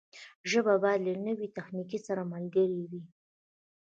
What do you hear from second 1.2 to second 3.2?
نوي تخنیک سره ملګرې وي.